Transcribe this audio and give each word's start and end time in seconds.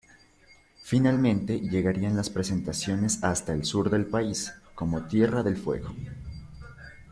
Finalmente 0.81 1.59
llegarían 1.59 2.15
las 2.17 2.31
presentaciones 2.31 3.23
hasta 3.23 3.53
el 3.53 3.65
sur 3.65 3.91
del 3.91 4.07
país, 4.07 4.51
como 4.73 5.03
Tierra 5.05 5.43
del 5.43 5.57
Fuego. 5.57 5.93